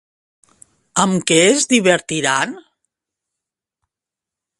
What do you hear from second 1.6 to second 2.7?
divertiran?